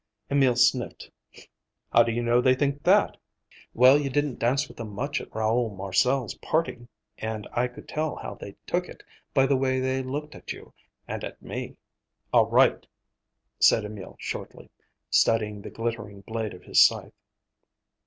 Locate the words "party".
6.37-6.87